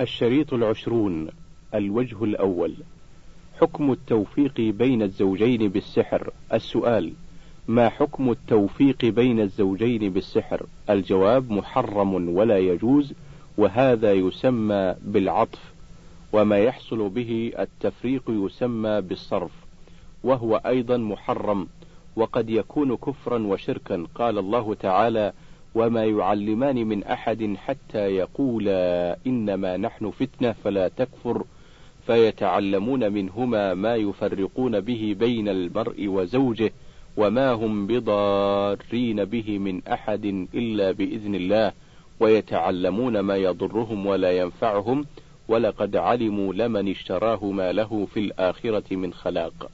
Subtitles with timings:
[0.00, 1.28] الشريط العشرون
[1.74, 2.74] الوجه الأول.
[3.60, 6.30] حكم التوفيق بين الزوجين بالسحر.
[6.52, 7.12] السؤال
[7.68, 13.12] ما حكم التوفيق بين الزوجين بالسحر؟ الجواب محرم ولا يجوز
[13.56, 15.72] وهذا يسمى بالعطف
[16.32, 19.52] وما يحصل به التفريق يسمى بالصرف
[20.24, 21.66] وهو أيضا محرم
[22.16, 24.06] وقد يكون كفرا وشركا.
[24.14, 25.32] قال الله تعالى
[25.78, 31.44] وما يعلمان من أحد حتى يقولا إنما نحن فتنة فلا تكفر
[32.06, 36.72] فيتعلمون منهما ما يفرقون به بين المرء وزوجه
[37.16, 41.72] وما هم بضارين به من أحد إلا بإذن الله
[42.20, 45.04] ويتعلمون ما يضرهم ولا ينفعهم
[45.48, 49.70] ولقد علموا لمن اشتراه ما له في الآخرة من خلاق.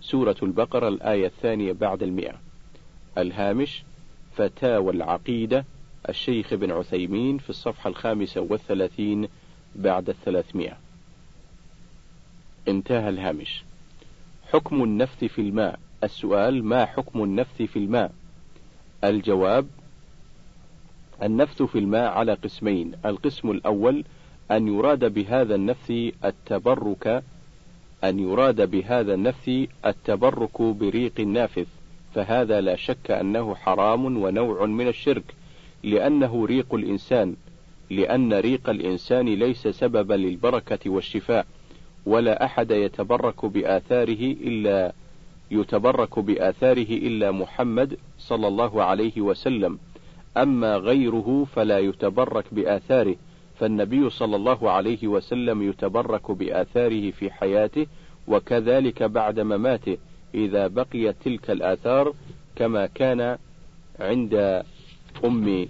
[0.00, 2.34] سورة البقرة الآية الثانية بعد المئة.
[3.18, 3.84] الهامش
[4.36, 5.64] فتاوى العقيدة
[6.08, 9.28] الشيخ بن عثيمين في الصفحة الخامسة والثلاثين
[9.76, 10.76] بعد الثلاثمائة.
[12.68, 13.64] انتهى الهامش.
[14.52, 15.78] حكم النفث في الماء.
[16.04, 18.12] السؤال ما حكم النفث في الماء؟
[19.04, 19.66] الجواب
[21.22, 22.92] النفث في الماء على قسمين.
[23.04, 24.04] القسم الأول
[24.50, 25.90] أن يراد بهذا النفث
[26.24, 27.22] التبرك
[28.04, 29.50] أن يراد بهذا النفث
[29.86, 31.66] التبرك بريق النافث
[32.16, 35.34] فهذا لا شك أنه حرام ونوع من الشرك
[35.84, 37.36] لأنه ريق الإنسان
[37.90, 41.46] لأن ريق الإنسان ليس سببا للبركة والشفاء
[42.06, 44.92] ولا أحد يتبرك بآثاره إلا
[45.50, 49.78] يتبرك بآثاره إلا محمد صلى الله عليه وسلم.
[50.36, 53.16] أما غيره فلا يتبرك بآثاره
[53.58, 57.86] فالنبي صلى الله عليه وسلم يتبرك بآثاره في حياته
[58.28, 59.96] وكذلك بعد مماته.
[60.36, 62.14] إذا بقيت تلك الآثار
[62.56, 63.38] كما كان
[64.00, 64.62] عند
[65.24, 65.68] أم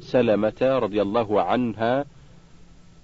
[0.00, 2.04] سلمة رضي الله عنها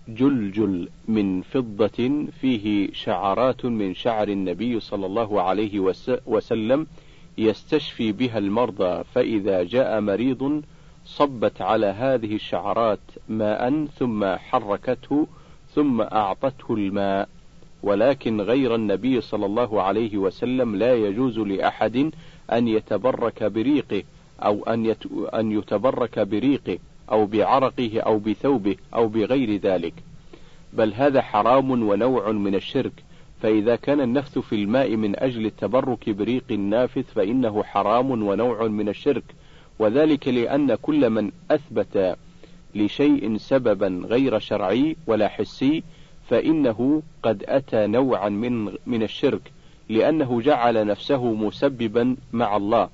[0.09, 5.95] جلجل من فضة فيه شعرات من شعر النبي صلى الله عليه
[6.27, 6.87] وسلم
[7.39, 10.63] يستشفي بها المرضى فإذا جاء مريض
[11.05, 15.27] صبت على هذه الشعرات ماء ثم حركته
[15.75, 17.29] ثم أعطته الماء.
[17.83, 22.11] ولكن غير النبي صلى الله عليه وسلم لا يجوز لأحد
[22.53, 24.03] أن يتبرك بريقه
[24.41, 24.95] أو أن
[25.35, 26.79] أن يتبرك بريقه
[27.11, 29.95] أو بعرقه أو بثوبه أو بغير ذلك،
[30.73, 32.93] بل هذا حرام ونوع من الشرك،
[33.43, 39.25] فإذا كان النفث في الماء من أجل التبرك بريق النافث فإنه حرام ونوع من الشرك،
[39.79, 42.17] وذلك لأن كل من أثبت
[42.75, 45.83] لشيء سببا غير شرعي ولا حسي
[46.29, 49.53] فإنه قد أتى نوعا من من الشرك
[49.89, 52.89] لأنه جعل نفسه مسببا مع الله.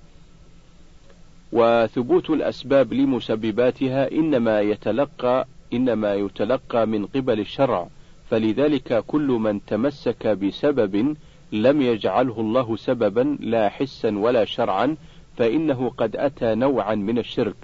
[1.53, 7.89] وثبوت الأسباب لمسبباتها إنما يتلقى إنما يتلقى من قبل الشرع.
[8.31, 11.17] فلذلك كل من تمسك بسبب
[11.53, 14.97] لم يجعله الله سببا لا حسا ولا شرعا
[15.37, 17.57] فإنه قد أتى نوعا من الشرك.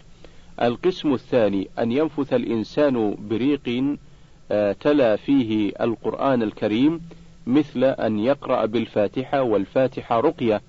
[0.63, 3.97] القسم الثاني أن ينفث الإنسان بريق
[4.81, 7.01] تلا فيه القرآن الكريم
[7.47, 10.63] مثل أن يقرأ بالفاتحة والفاتحة رقية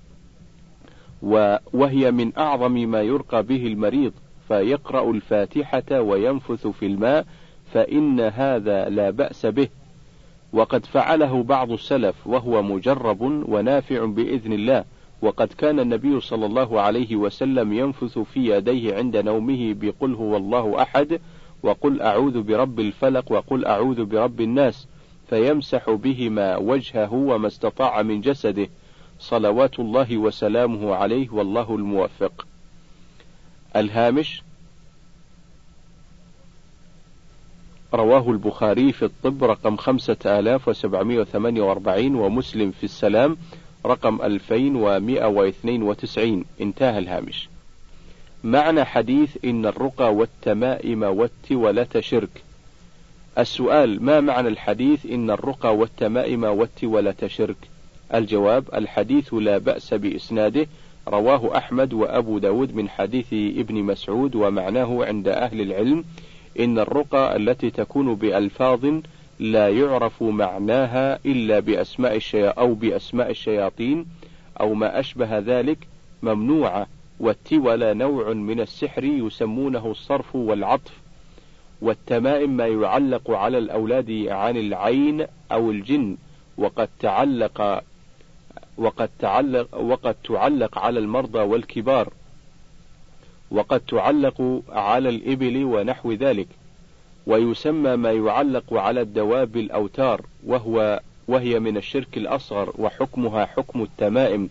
[1.72, 4.12] وهي من أعظم ما يرقى به المريض
[4.48, 7.26] فيقرأ الفاتحة وينفث في الماء
[7.72, 9.68] فإن هذا لا بأس به.
[10.52, 14.84] وقد فعله بعض السلف وهو مجرب ونافع بإذن الله.
[15.22, 20.82] وقد كان النبي صلى الله عليه وسلم ينفث في يديه عند نومه بقل هو الله
[20.82, 21.20] أحد
[21.62, 24.86] وقل أعوذ برب الفلق وقل أعوذ برب الناس
[25.30, 28.68] فيمسح بهما وجهه وما استطاع من جسده.
[29.18, 32.46] صلوات الله وسلامه عليه والله الموفق.
[33.76, 34.42] الهامش
[37.94, 43.36] رواه البخاري في الطب رقم خمسة آلاف وسبعمائة وثمانية وأربعين ومسلم في السلام
[43.86, 46.44] رقم ألفين ومائة واثنين وتسعين.
[46.60, 47.51] انتهى الهامش.
[48.44, 52.42] معنى حديث إن الرقى والتمائم والتولة شرك.
[53.38, 57.56] السؤال ما معنى الحديث إن الرقى والتمائم والتولة شرك؟
[58.14, 60.66] الجواب الحديث لا بأس بإسناده
[61.08, 66.04] رواه أحمد وأبو داود من حديث ابن مسعود ومعناه عند أهل العلم
[66.60, 68.86] إن الرقى التي تكون بألفاظ
[69.40, 74.06] لا يعرف معناها إلا بأسماء الشيا أو بأسماء الشياطين
[74.60, 75.78] أو ما أشبه ذلك
[76.22, 76.86] ممنوعة.
[77.22, 80.92] والتولى نوع من السحر يسمونه الصرف والعطف
[81.82, 86.16] والتمائم ما يعلق على الأولاد عن العين أو الجن
[86.58, 87.82] وقد تعلق
[88.78, 92.12] وقد تعلق وقد تعلق على المرضى والكبار
[93.50, 96.48] وقد تعلق على الإبل ونحو ذلك
[97.26, 104.48] ويسمى ما يعلق على الدواب الأوتار وهو وهي من الشرك الأصغر وحكمها حكم التمائم.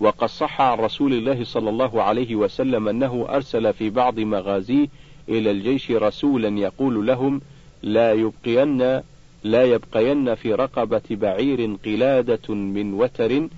[0.00, 4.88] وقد صح عن رسول الله صلى الله عليه وسلم أنه أرسل في بعض مغازيه
[5.28, 7.40] إلى الجيش رسولا يقول لهم
[7.82, 9.02] لا يبقين
[9.44, 13.48] لا يبقين في رقبة بعير قلادة من وتر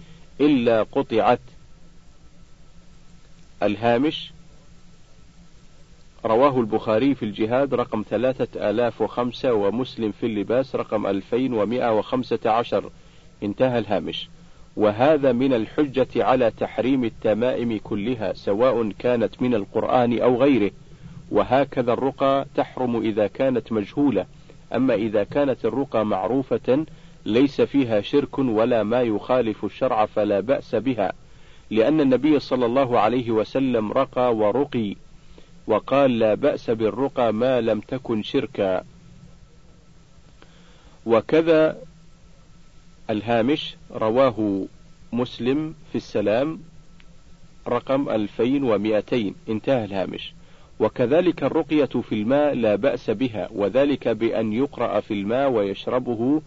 [0.41, 1.41] إلا قطعت.
[3.63, 4.33] الهامش
[6.25, 12.39] رواه البخاري في الجهاد رقم ثلاثة آلاف وخمسة ومسلم في اللباس رقم ألفين ومائة وخمسة
[12.51, 12.91] عشر.
[13.43, 14.29] انتهى الهامش.
[14.77, 20.71] وهذا من الحجة على تحريم التمائم كلها سواء كانت من القرآن أو غيره.
[21.31, 24.27] وهكذا الرقى تحرم إذا كانت مجهولة.
[24.75, 26.87] أما إذا كانت الرقى معروفة
[27.27, 31.13] ليس فيها شرك ولا ما يخالف الشرع فلا بأس بها.
[31.71, 34.97] لأن النبي صلى الله عليه وسلم رقى ورقي
[35.67, 38.85] وقال لا بأس بالرقى ما لم تكن شركا.
[41.07, 41.77] وكذا
[43.11, 44.67] الهامش رواه
[45.13, 46.61] مسلم في السلام
[47.69, 50.35] رقم 2200 انتهى الهامش.
[50.81, 56.43] وكذلك الرقية في الماء لا بأس بها وذلك بأن يقرأ في الماء ويشربه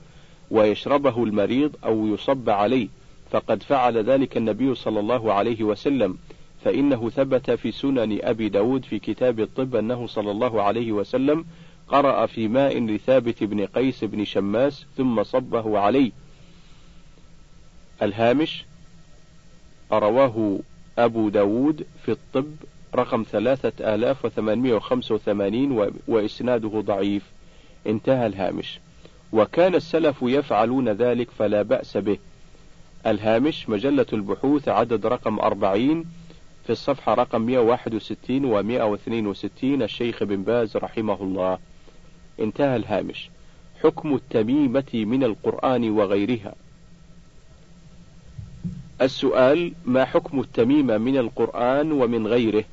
[0.51, 2.87] ويشربه المريض أو يصب عليه.
[3.31, 6.17] فقد فعل ذلك النبي صلى الله عليه وسلم.
[6.63, 11.45] فإنه ثبت في سنن أبي داود في كتاب الطب أنه صلى الله عليه وسلم
[11.87, 16.11] قرأ في ماء لثابت بن قيس بن شماس ثم صبه عليه.
[18.01, 18.65] الهامش
[19.91, 20.59] رواه
[20.97, 22.55] أبو داود في الطب
[22.95, 27.23] رقم ثلاثة آلاف وثمانمائة وخمسة وثمانين وإسناده ضعيف.
[27.87, 28.79] انتهى الهامش.
[29.33, 32.17] وكان السلف يفعلون ذلك فلا بأس به.
[33.07, 36.05] الهامش مجلة البحوث عدد رقم أربعين
[36.63, 41.57] في الصفحة رقم 161 و 162 الشيخ بن باز رحمه الله.
[42.39, 43.29] انتهى الهامش.
[43.83, 46.55] حكم التميمة من القرآن وغيرها.
[49.01, 52.63] السؤال ما حكم التميمة من القرآن ومن غيره؟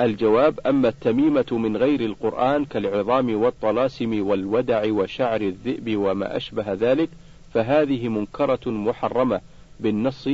[0.00, 7.08] الجواب أما التميمة من غير القرآن كالعظام والطلاسم والودع وشعر الذئب وما أشبه ذلك
[7.54, 9.40] فهذه منكرة محرمة.
[9.80, 10.28] بالنص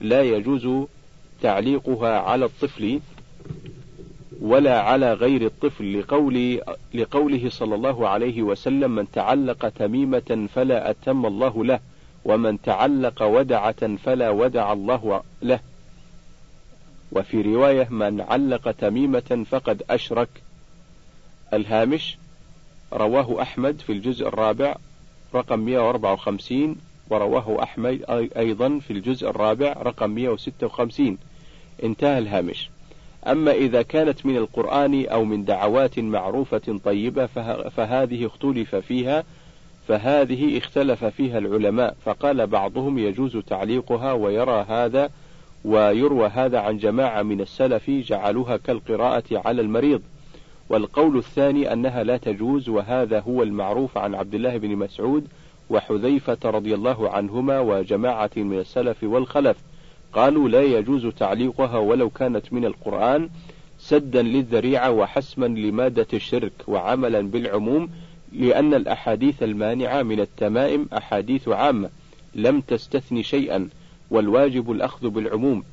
[0.00, 0.86] لا يجوز
[1.42, 3.00] تعليقها على الطفل
[4.40, 6.60] ولا على غير الطفل لقول
[6.94, 11.80] لقوله صلى الله عليه وسلم من تعلق تميمة فلا أتم الله له.
[12.24, 15.60] ومن تعلق ودعة فلا ودع الله له.
[17.12, 20.28] وفي رواية من علق تميمة فقد أشرك.
[21.52, 22.18] الهامش
[22.92, 24.76] رواه أحمد في الجزء الرابع
[25.34, 26.76] رقم 154
[27.10, 28.04] ورواه أحمد
[28.36, 31.18] أيضا في الجزء الرابع رقم 156
[31.82, 32.70] انتهى الهامش.
[33.26, 37.26] أما إذا كانت من القرآن أو من دعوات معروفة طيبة
[37.76, 39.24] فهذه اختلف فيها
[39.88, 45.10] فهذه اختلف فيها العلماء فقال بعضهم يجوز تعليقها ويرى هذا
[45.64, 50.02] ويروى هذا عن جماعة من السلف جعلوها كالقراءة على المريض.
[50.68, 55.26] والقول الثاني أنها لا تجوز وهذا هو المعروف عن عبد الله بن مسعود
[55.70, 59.56] وحذيفة رضي الله عنهما وجماعة من السلف والخلف.
[60.12, 63.28] قالوا لا يجوز تعليقها ولو كانت من القرآن
[63.78, 67.88] سدا للذريعة وحسما لمادة الشرك وعملا بالعموم
[68.32, 71.90] لأن الأحاديث المانعة من التمائم أحاديث عامة
[72.34, 73.68] لم تستثني شيئا
[74.10, 75.64] والواجب الأخذ بالعموم.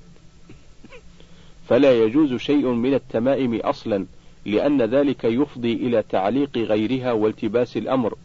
[1.68, 4.06] فلا يجوز شيء من التمائم أصلا
[4.46, 8.16] لأن ذلك يفضي إلى تعليق غيرها والتباس الأمر.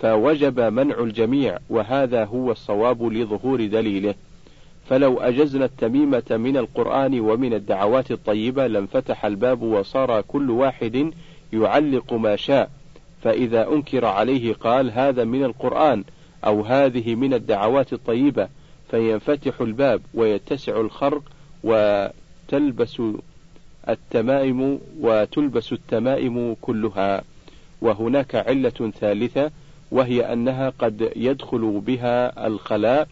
[0.00, 4.14] فوجب منع الجميع وهذا هو الصواب لظهور دليله.
[4.88, 11.12] فلو أجزنا التميمة من القرآن ومن الدعوات الطيبة لانفتح الباب وصار كل واحد
[11.52, 12.70] يعلق ما شاء.
[13.22, 16.04] فإذا أنكر عليه قال هذا من القرآن
[16.44, 18.48] أو هذه من الدعوات الطيبة
[18.90, 21.22] فينفتح الباب ويتسع الخرق
[21.64, 23.02] وتلبس
[23.88, 27.22] التمائم وتلبس التمائم كلها.
[27.80, 29.50] وهناك علة ثالثة
[29.90, 33.08] وهي أنها قد يدخل بها الخلاء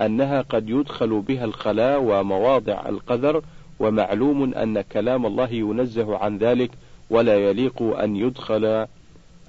[0.00, 3.42] أنها قد يدخل بها الخلاء ومواضع القذر
[3.80, 6.70] ومعلوم أن كلام الله ينزه عن ذلك
[7.10, 8.86] ولا يليق أن يدخل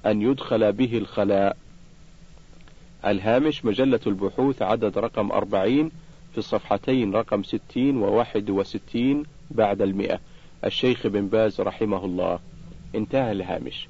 [0.06, 1.56] أن يدخل به الخلاء.
[3.06, 5.90] الهامش مجلة البحوث عدد رقم أربعين
[6.32, 10.20] في الصفحتين رقم ستين وواحد وستين بعد المئة.
[10.64, 12.38] الشيخ بن باز رحمه الله.
[12.94, 13.88] انتهى الهامش.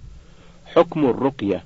[0.66, 1.64] حكم الرقية.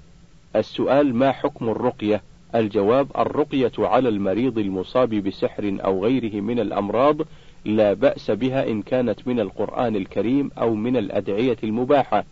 [0.56, 2.22] السؤال ما حكم الرقية؟
[2.54, 7.16] الجواب الرقية على المريض المصاب بسحر أو غيره من الأمراض
[7.64, 12.24] لا بأس بها إن كانت من القرآن الكريم أو من الأدعية المباحة.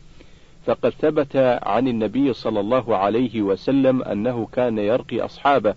[0.66, 5.74] فقد ثبت عن النبي صلى الله عليه وسلم أنه كان يرقي أصحابه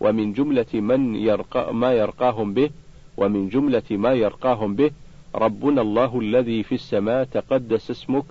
[0.00, 2.70] ومن جملة من يرقى ما يرقاهم به
[3.16, 4.90] ومن جملة ما يرقاهم به
[5.34, 8.24] ربنا الله الذي في السماء تقدس اسمك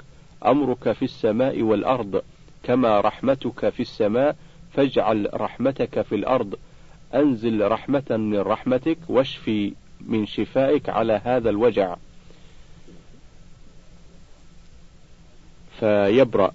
[0.45, 2.21] أمرك في السماء والأرض
[2.63, 4.35] كما رحمتك في السماء
[4.73, 6.55] فاجعل رحمتك في الأرض
[7.15, 11.95] أنزل رحمة من رحمتك واشفي من شفائك على هذا الوجع.
[15.81, 16.51] فيبرأ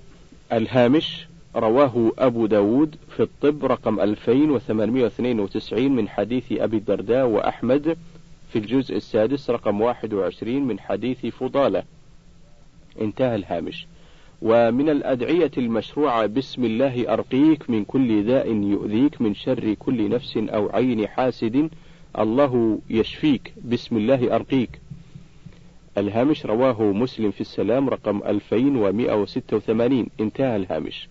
[0.53, 7.97] الهامش رواه أبو داود في الطب رقم 2892 من حديث أبي الدرداء وأحمد
[8.53, 11.83] في الجزء السادس رقم 21 من حديث فضالة.
[13.01, 13.87] انتهى الهامش.
[14.43, 20.71] ومن الأدعية المشروعة بسم الله أرقيك من كل داء يؤذيك من شر كل نفس أو
[20.71, 21.71] عين حاسد
[22.19, 23.53] الله يشفيك.
[23.65, 24.71] بسم الله أرقيك.
[25.99, 31.09] الهامش رواه مسلم في السلام رقم 2186 انتهى الهامش.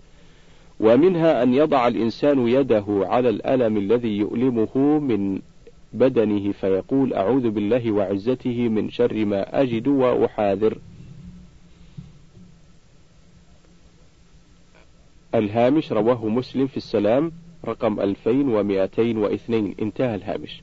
[0.80, 5.42] ومنها أن يضع الإنسان يده على الألم الذي يؤلمه من
[5.94, 10.78] بدنه فيقول أعوذ بالله وعزته من شر ما أجد وأحاذر.
[15.36, 17.32] الهامش رواه مسلم في السلام
[17.66, 20.62] رقم 2202 انتهى الهامش.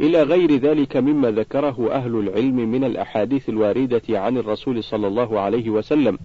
[0.00, 5.70] إلى غير ذلك مما ذكره أهل العلم من الأحاديث الواردة عن الرسول صلى الله عليه
[5.70, 6.18] وسلم.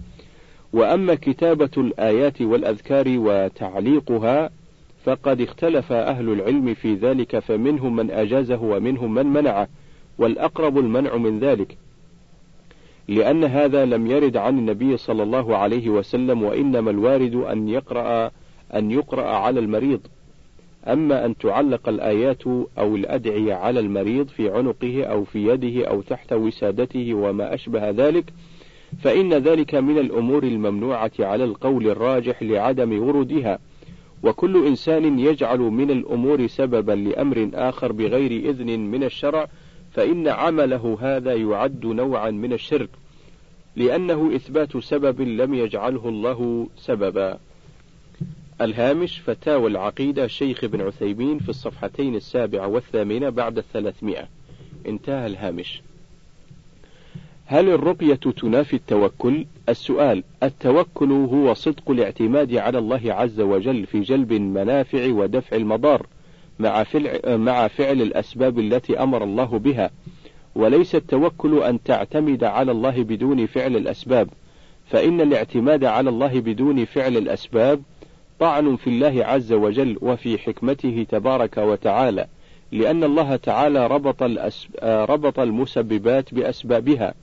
[0.72, 4.50] وأما كتابة الآيات والأذكار وتعليقها
[5.04, 9.68] فقد اختلف أهل العلم في ذلك فمنهم من أجازه ومنهم من منعه
[10.18, 11.76] والأقرب المنع من ذلك.
[13.08, 18.30] لأن هذا لم يرد عن النبي صلى الله عليه وسلم وإنما الوارد أن يقرأ
[18.74, 20.00] أن يقرأ على المريض.
[20.86, 22.46] أما أن تعلق الآيات
[22.78, 28.24] أو الأدعية على المريض في عنقه أو في يده أو تحت وسادته وما أشبه ذلك
[28.98, 33.58] فإن ذلك من الأمور الممنوعة على القول الراجح لعدم ورودها
[34.22, 39.48] وكل إنسان يجعل من الأمور سببا لأمر آخر بغير إذن من الشرع
[39.90, 42.90] فإن عمله هذا يعد نوعا من الشرك
[43.76, 47.38] لأنه إثبات سبب لم يجعله الله سببا.
[48.60, 54.28] الهامش فتاوى العقيدة شيخ ابن عثيمين في الصفحتين السابعة والثامنة بعد الثلاثمائة.
[54.88, 55.82] انتهى الهامش.
[57.46, 64.32] هل الرقية تنافي التوكل؟ السؤال: التوكل هو صدق الاعتماد على الله عز وجل في جلب
[64.32, 66.06] المنافع ودفع المضار،
[66.58, 69.90] مع فعل مع فعل الأسباب التي أمر الله بها،
[70.54, 74.28] وليس التوكل أن تعتمد على الله بدون فعل الأسباب،
[74.86, 77.82] فإن الاعتماد على الله بدون فعل الأسباب
[78.40, 82.26] طعن في الله عز وجل وفي حكمته تبارك وتعالى،
[82.72, 84.22] لأن الله تعالى ربط,
[84.84, 87.14] ربط المسببات بأسبابها،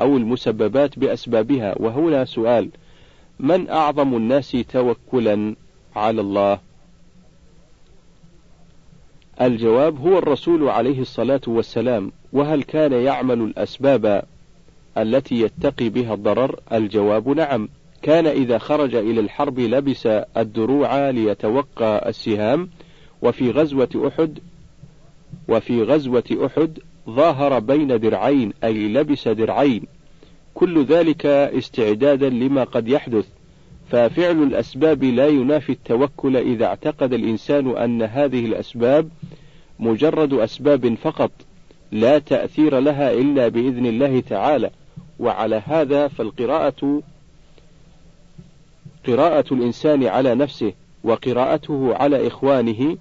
[0.00, 1.74] أو المسببات بأسبابها.
[1.76, 2.68] وهنا سؤال
[3.40, 5.54] من أعظم الناس توكلا
[5.96, 6.58] على الله؟
[9.40, 12.12] الجواب هو الرسول عليه الصلاة والسلام.
[12.32, 14.22] وهل كان يعمل الأسباب
[14.98, 17.68] التي يتقي بها الضرر؟ الجواب نعم.
[18.06, 22.68] كان إذا خرج إلى الحرب لبس الدروع ليتوقى السهام
[23.22, 24.38] وفي غزوة أحد
[25.48, 26.78] وفي غزوة أحد
[27.10, 29.82] ظاهر بين درعين أي لبس درعين.
[30.54, 33.26] كل ذلك استعدادا لما قد يحدث.
[33.90, 39.08] ففعل الأسباب لا ينافي التوكل إذا اعتقد الإنسان أن هذه الأسباب
[39.78, 41.30] مجرد أسباب فقط
[41.92, 44.70] لا تأثير لها إلا بإذن الله تعالى.
[45.18, 47.02] وعلى هذا فالقراءة
[49.06, 50.72] قراءة الإنسان على نفسه
[51.04, 52.96] وقراءته على إخوانه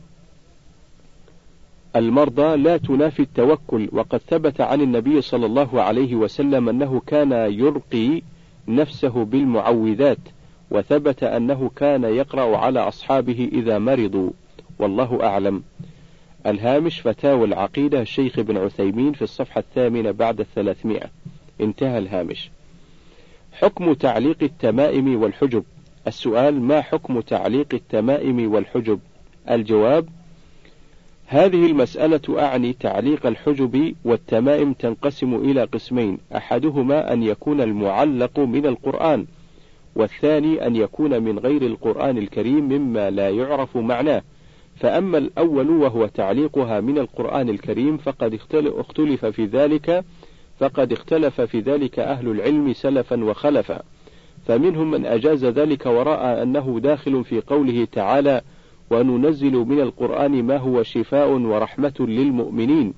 [1.96, 3.90] المرضى لا تنافي التوكل.
[3.92, 8.22] وقد ثبت عن النبي صلى الله عليه وسلم أنه كان يرقي
[8.68, 10.18] نفسه بالمعوذات
[10.72, 14.30] وثبت أنه كان يقرأ على أصحابه إذا مرضوا.
[14.80, 15.64] والله أعلم.
[16.48, 21.10] الهامش فتاوى العقيدة الشيخ ابن عثيمين في الصفحة الثامنة بعد الثلاثمائة.
[21.62, 22.50] انتهى الهامش.
[23.54, 25.64] حكم تعليق التمائم والحجب.
[26.08, 29.00] السؤال ما حكم تعليق التمائم والحجب؟
[29.50, 30.06] الجواب
[31.28, 39.26] هذه المسألة أعني تعليق الحجب والتمائم تنقسم إلى قسمين، أحدهما أن يكون المعلق من القرآن،
[39.96, 44.22] والثاني أن يكون من غير القرآن الكريم مما لا يعرف معناه،
[44.76, 50.06] فأما الأول وهو تعليقها من القرآن الكريم فقد اختلف في ذلك
[50.60, 53.82] فقد اختلف في ذلك أهل العلم سلفا وخلفا،
[54.46, 58.42] فمنهم من أجاز ذلك ورأى أنه داخل في قوله تعالى:
[58.90, 62.94] وننزل من القرآن ما هو شفاء ورحمة للمؤمنين.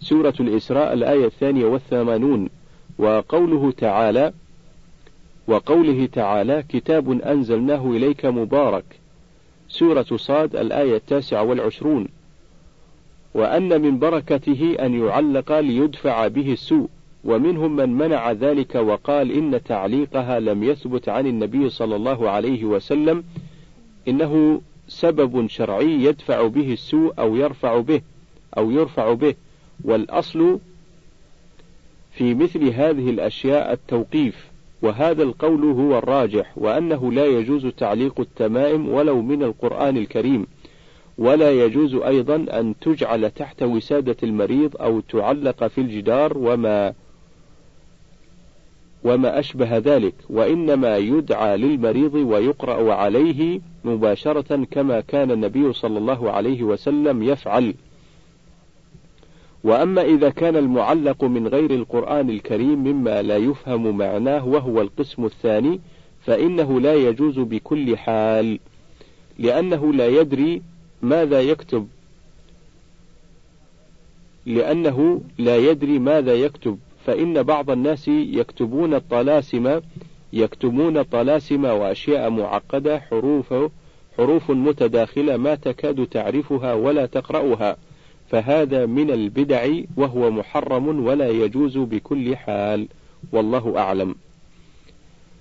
[0.00, 2.48] سورة الإسراء الآية الثانية والثمانون.
[2.98, 4.32] وقوله تعالى:
[5.48, 8.84] وقوله تعالى كتاب أنزلناه إليك مبارك
[9.68, 12.08] سورة صاد الآية التاسعة والعشرون.
[13.34, 16.88] وأن من بركته أن يعلق ليدفع به السوء
[17.24, 23.24] ومنهم من منع ذلك وقال إن تعليقها لم يثبت عن النبي صلى الله عليه وسلم
[24.08, 28.00] إنه سبب شرعي يدفع به السوء أو يرفع به
[28.58, 29.34] أو يرفع به
[29.84, 30.58] والأصل
[32.12, 34.52] في مثل هذه الأشياء التوقيف
[34.82, 40.46] وهذا القول هو الراجح وأنه لا يجوز تعليق التمائم ولو من القرآن الكريم
[41.18, 46.92] ولا يجوز أيضا أن تجعل تحت وسادة المريض أو تعلق في الجدار وما
[49.04, 56.62] وما أشبه ذلك وإنما يدعى للمريض ويقرأ عليه مباشرة كما كان النبي صلى الله عليه
[56.62, 57.74] وسلم يفعل.
[59.64, 65.80] وأما إذا كان المعلق من غير القرآن الكريم مما لا يفهم معناه وهو القسم الثاني
[66.24, 68.58] فإنه لا يجوز بكل حال
[69.38, 70.62] لأنه لا يدري
[71.02, 71.88] ماذا يكتب
[74.46, 76.78] لأنه لا يدري ماذا يكتب.
[77.06, 79.80] فإن بعض الناس يكتبون الطلاسم
[80.32, 83.54] يكتبون طلاسم وأشياء معقدة حروف
[84.16, 87.76] حروف متداخلة ما تكاد تعرفها ولا تقرأها
[88.30, 92.88] فهذا من البدع وهو محرم ولا يجوز بكل حال
[93.32, 94.14] والله أعلم.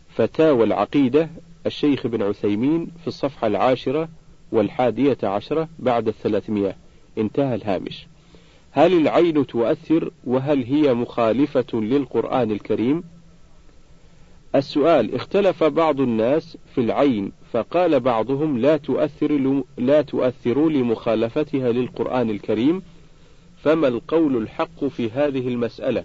[0.09, 1.29] فتاوى العقيدة
[1.65, 4.09] الشيخ بن عثيمين في الصفحة العاشرة
[4.51, 6.75] والحادية عشرة بعد الثلاثمائة.
[7.17, 8.07] انتهى الهامش.
[8.71, 13.03] هل العين تؤثر وهل هي مخالفة للقرآن الكريم؟
[14.55, 22.81] السؤال اختلف بعض الناس في العين فقال بعضهم لا تؤثر لا تؤثر لمخالفتها للقرآن الكريم
[23.63, 26.03] فما القول الحق في هذه المسألة؟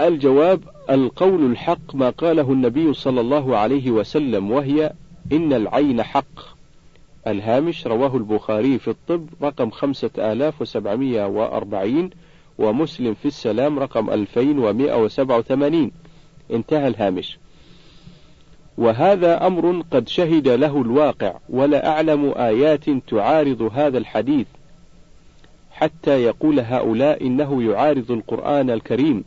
[0.00, 0.60] الجواب
[0.90, 4.92] القول الحق ما قاله النبي صلى الله عليه وسلم وهي
[5.32, 6.49] إن العين حق.
[7.26, 12.10] الهامش رواه البخاري في الطب رقم خمسة آلاف وسبعمائة وأربعين
[12.58, 15.90] ومسلم في السلام رقم ألفين ومائة وسبعة وثمانين.
[16.50, 17.38] انتهى الهامش.
[18.78, 24.46] وهذا أمر قد شهد له الواقع ولا أعلم آيات تعارض هذا الحديث
[25.70, 29.24] حتى يقول هؤلاء إنه يعارض القرآن الكريم.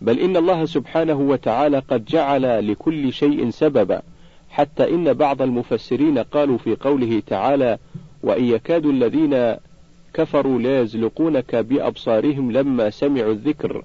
[0.00, 4.02] بل إن الله سبحانه وتعالى قد جعل لكل شيء سببا.
[4.54, 7.78] حتى إن بعض المفسرين قالوا في قوله تعالى
[8.22, 9.56] وإن يكاد الذين
[10.14, 13.84] كفروا ليزلقونك بأبصارهم لما سمعوا الذكر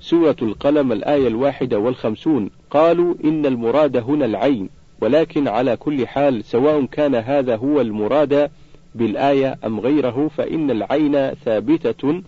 [0.00, 4.68] سورة القلم الآية الواحدة والخمسون قالوا إن المراد هنا العين
[5.00, 8.50] ولكن على كل حال سواء كان هذا هو المراد
[8.94, 12.22] بالآية أم غيره فإن العين ثابتة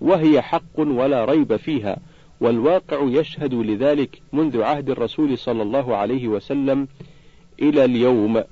[0.00, 1.96] وهي حق ولا ريب فيها
[2.40, 6.88] والواقع يشهد لذلك منذ عهد الرسول صلى الله عليه وسلم
[7.62, 8.42] إلى اليوم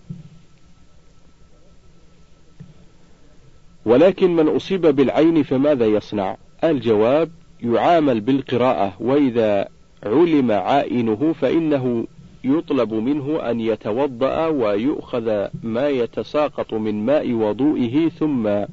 [3.86, 7.30] ولكن من أصيب بالعين فماذا يصنع؟ الجواب
[7.62, 9.68] يعامل بالقراءة وإذا
[10.02, 12.06] علم عائنه فإنه
[12.44, 18.64] يطلب منه أن يتوضأ ويؤخذ ما يتساقط من ماء وضوئه ثم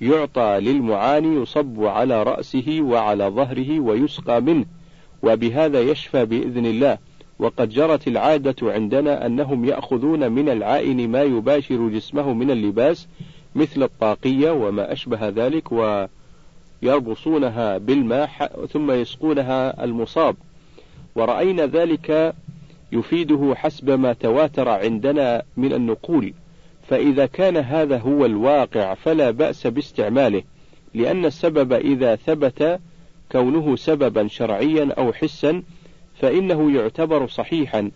[0.00, 4.64] يعطى للمعاني يصب على رأسه وعلى ظهره ويسقى منه
[5.22, 6.98] وبهذا يشفى بإذن الله.
[7.38, 13.08] وقد جرت العادة عندنا أنهم يأخذون من العائن ما يباشر جسمه من اللباس
[13.54, 15.68] مثل الطاقية وما أشبه ذلك
[16.82, 20.36] ويربصونها بالماء ثم يسقونها المصاب.
[21.14, 22.34] ورأينا ذلك
[22.92, 26.32] يفيده حسب ما تواتر عندنا من النقول.
[26.90, 30.42] فإذا كان هذا هو الواقع فلا بأس باستعماله
[30.94, 32.80] لأن السبب إذا ثبت
[33.32, 35.62] كونه سببا شرعيا أو حسا
[36.14, 37.90] فإنه يعتبر صحيحا.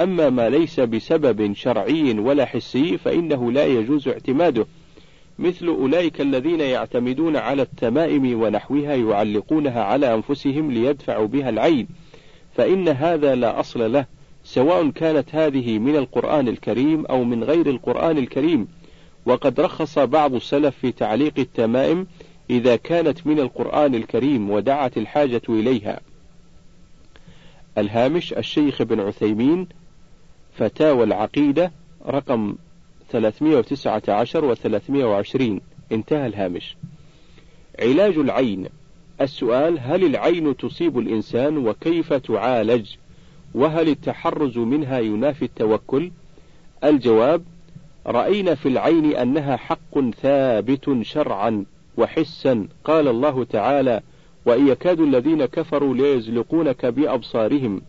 [0.00, 4.66] أما ما ليس بسبب شرعي ولا حسي فإنه لا يجوز اعتماده.
[5.38, 11.88] مثل أولئك الذين يعتمدون على التمائم ونحوها يعلقونها على أنفسهم ليدفعوا بها العين
[12.54, 14.06] فإن هذا لا أصل له.
[14.46, 18.68] سواء كانت هذه من القرآن الكريم أو من غير القرآن الكريم.
[19.26, 22.06] وقد رخص بعض السلف في تعليق التمائم
[22.50, 26.00] إذا كانت من القرآن الكريم ودعت الحاجة إليها.
[27.78, 29.68] الهامش الشيخ بن عثيمين
[30.54, 31.72] فتاوى العقيدة
[32.06, 32.56] رقم
[33.10, 35.60] 319 و 320
[35.92, 36.76] انتهى الهامش.
[37.78, 38.66] علاج العين.
[39.20, 42.96] السؤال هل العين تصيب الإنسان وكيف تعالج؟
[43.56, 46.10] وهل التحرز منها ينافي التوكل؟
[46.84, 47.42] الجواب
[48.06, 51.64] رأينا في العين أنها حق ثابت شرعا
[51.96, 54.00] وحسا قال الله تعالى
[54.46, 57.82] وإن يكاد الذين كفروا ليزلقونك بأبصارهم.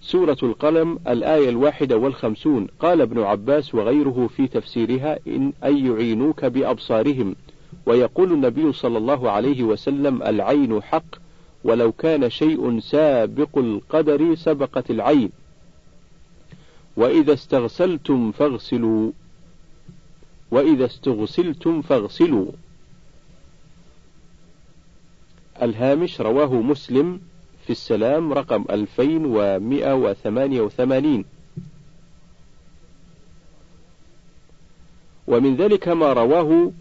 [0.00, 7.36] سورة القلم الآية الواحدة والخمسون قال ابن عباس وغيره في تفسيرها إن أن يعينوك بأبصارهم.
[7.86, 11.29] ويقول النبي صلى الله عليه وسلم العين حق
[11.64, 15.30] ولو كان شيء سابق القدر سبقت العين.
[16.96, 19.12] وإذا استغسلتم فاغسلوا.
[20.50, 22.46] وإذا استغسلتم فاغسلوا.
[25.62, 27.20] الهامش رواه مسلم
[27.66, 31.24] في السلام رقم 2188
[35.26, 36.72] ومن ذلك ما رواه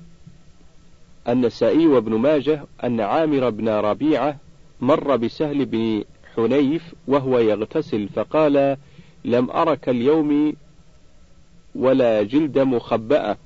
[1.30, 4.38] النسائي وابن ماجه أن عامر بن ربيعة
[4.82, 6.04] مر بسهل بن
[6.36, 8.78] حنيف وهو يغتسل فقال
[9.26, 10.54] لم أرك اليوم
[11.76, 13.38] ولا جلد مخبأة.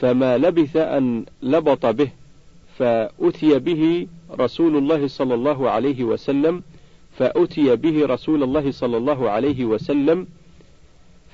[0.00, 2.10] فما لبث أن لبط به
[2.78, 4.06] فأتي به
[4.38, 6.62] رسول الله صلى الله عليه وسلم
[7.18, 10.26] فأتي به رسول الله صلى الله عليه وسلم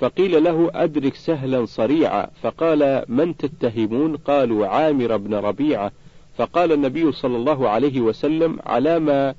[0.01, 2.27] فقيل له أدرك سهلا صريعا.
[2.43, 5.93] فقال من تتهمون؟ قالوا عامر بن ربيعة.
[6.37, 9.35] فقال النبي صلى الله عليه وسلم على ما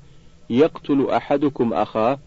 [0.50, 2.18] يقتل أحدكم أخاه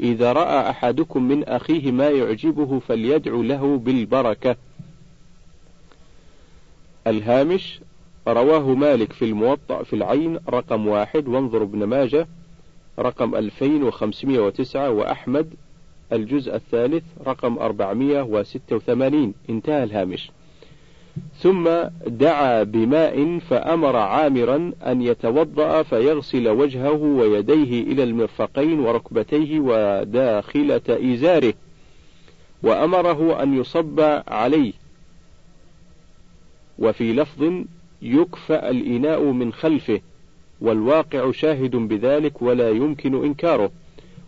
[0.00, 4.56] إذا رأى أحدكم من أخيه ما يعجبه فليدعو له بالبركة.
[7.06, 7.80] الهامش
[8.28, 12.26] رواه مالك في الموطأ في العين رقم واحد وانظر ابن ماجه
[12.98, 15.54] رقم 2509 وأحمد
[16.12, 20.30] الجزء الثالث رقم 486 انتهى الهامش.
[21.38, 21.68] ثم
[22.06, 31.54] دعا بماء فأمر عامرا أن يتوضأ فيغسل وجهه ويديه إلى المرفقين وركبتيه وداخلة إزاره
[32.62, 34.72] وأمره أن يصب عليه.
[36.78, 37.52] وفي لفظ
[38.02, 40.00] يكفأ الإناء من خلفه
[40.60, 43.70] والواقع شاهد بذلك ولا يمكن إنكاره.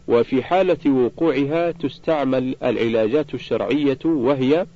[0.09, 4.67] وفي حالة وقوعها تستعمل العلاجات الشرعية وهي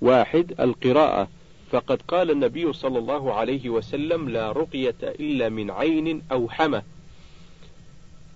[0.00, 1.28] واحد القراءة.
[1.70, 6.82] فقد قال النبي صلى الله عليه وسلم لا رقية إلا من عين أو حمى.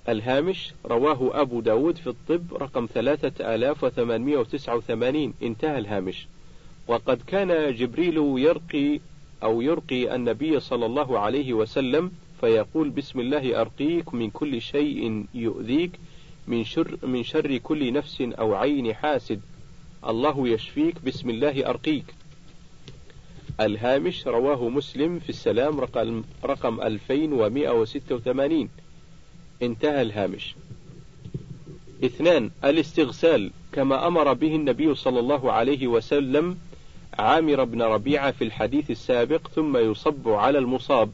[0.09, 5.35] الهامش رواه أبو داود في الطب رقم ثلاثة آلاف وثمانمائة وتسعة وثمانين.
[5.43, 6.27] انتهى الهامش.
[6.89, 9.01] وقد كان جبريل يرقي
[9.43, 15.91] أو يرقي النبي صلى الله عليه وسلم فيقول بسم الله أرقيك من كل شيء يؤذيك
[16.47, 19.41] من شر من شر كل نفس أو عين حاسد.
[20.09, 21.05] الله يشفيك.
[21.05, 22.05] بسم الله أرقيك.
[23.61, 28.69] الهامش رواه مسلم في السلام رقم, رقم 2186
[29.63, 30.55] انتهى الهامش.
[32.05, 36.59] اثنان الاستغسال كما أمر به النبي صلى الله عليه وسلم
[37.19, 41.11] عامر بن ربيعة في الحديث السابق ثم يصب على المصاب.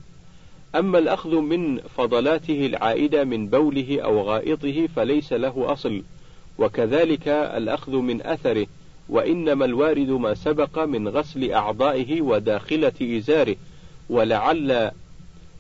[0.75, 6.03] أما الأخذ من فضلاته العائدة من بوله أو غائطه فليس له أصل
[6.59, 8.67] وكذلك الأخذ من أثره.
[9.11, 13.57] وإنما الوارد ما سبق من غسل أعضائه وداخلة إزاره
[14.11, 14.91] ولعل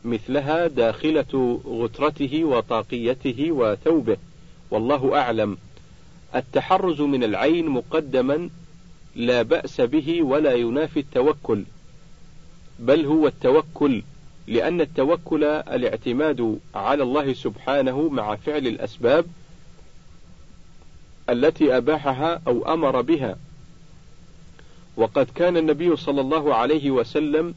[0.04, 4.16] مثلها داخلة غترته وطاقيته وثوبه.
[4.70, 5.58] والله أعلم.
[6.34, 8.48] التحرز من العين مقدما
[9.16, 11.64] لا بأس به ولا ينافي التوكل.
[12.78, 14.02] بل هو التوكل
[14.46, 19.26] لأن التوكل الاعتماد على الله سبحانه مع فعل الأسباب
[21.30, 23.36] التي أباحها أو أمر بها.
[24.96, 27.54] وقد كان النبي صلى الله عليه وسلم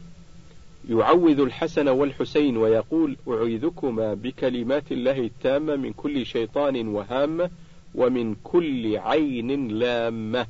[0.90, 7.50] يعوذ الحسن والحسين ويقول أعيذكما بكلمات الله التامة من كل شيطان وهامة
[7.94, 10.46] ومن كل عين لامة.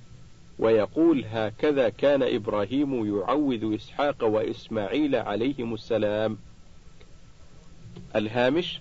[0.59, 6.39] ويقول هكذا كان إبراهيم يعوذ إسحاق وإسماعيل عليهم السلام.
[8.17, 8.81] الهامش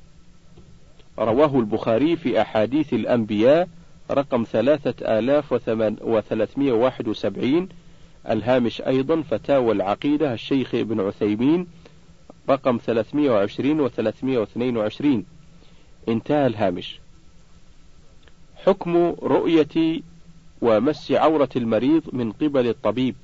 [1.20, 3.70] رواه البخاري في أحاديث الأنبياء
[4.12, 5.54] رقم ثلاثة آلاف
[6.02, 7.70] وثلاثمائة واحد وسبعين.
[8.30, 11.68] الهامش أيضا فتاوى العقيدة الشيخ ابن عثيمين
[12.50, 15.26] رقم 320 و 322
[16.10, 17.00] انتهى الهامش.
[18.56, 20.02] حكم رؤية
[20.62, 23.16] ومس عورة المريض من قبل الطبيب.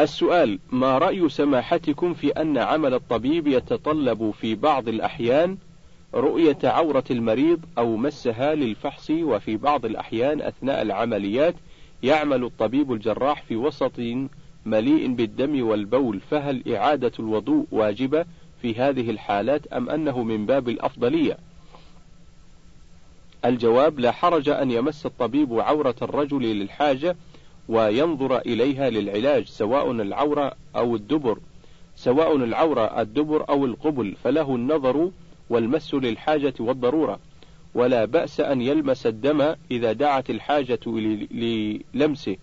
[0.00, 5.56] السؤال ما رأي سماحتكم في أن عمل الطبيب يتطلب في بعض الأحيان
[6.14, 11.54] رؤية عورة المريض أو مسها للفحص وفي بعض الأحيان أثناء العمليات
[12.02, 13.92] يعمل الطبيب الجراح في وسط
[14.66, 18.24] مليء بالدم والبول فهل إعادة الوضوء واجبة
[18.62, 21.38] في هذه الحالات أم أنه من باب الأفضلية؟
[23.44, 27.16] الجواب لا حرج أن يمس الطبيب عورة الرجل للحاجة
[27.68, 31.38] وينظر إليها للعلاج سواء العورة أو الدبر.
[31.96, 35.10] سواء العورة الدبر أو القبل فله النظر
[35.50, 37.18] والمس للحاجة والضرورة.
[37.74, 42.36] ولا بأس أن يلمس الدم إذا دعت الحاجة للمسه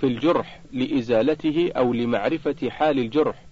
[0.00, 3.44] في الجرح لإزالته أو لمعرفة حال الجرح.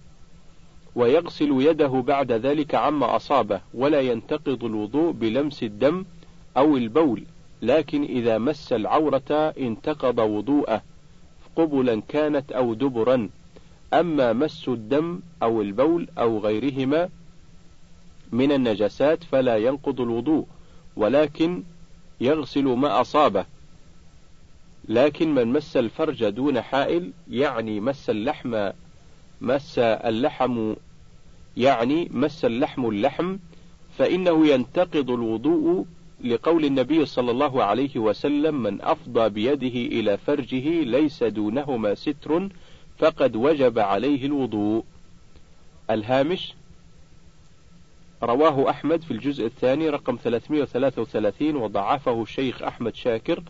[0.95, 6.05] ويغسل يده بعد ذلك عما أصابه ولا ينتقض الوضوء بلمس الدم
[6.57, 7.23] أو البول.
[7.61, 10.81] لكن إذا مس العورة انتقض وضوءه
[11.55, 13.29] قبلا كانت أو دبرا.
[13.93, 17.09] أما مس الدم أو البول أو غيرهما
[18.31, 20.45] من النجاسات فلا ينقض الوضوء
[20.95, 21.63] ولكن
[22.21, 23.45] يغسل ما أصابه.
[24.89, 28.69] لكن من مس الفرج دون حائل يعني مس اللحم
[29.41, 30.73] مس اللحم
[31.57, 33.37] يعني مس اللحم اللحم
[33.97, 35.85] فإنه ينتقض الوضوء
[36.23, 42.49] لقول النبي صلى الله عليه وسلم من أفضى بيده إلى فرجه ليس دونهما ستر
[42.97, 44.83] فقد وجب عليه الوضوء.
[45.89, 46.53] الهامش
[48.23, 53.43] رواه أحمد في الجزء الثاني رقم 333 وضعفه الشيخ أحمد شاكر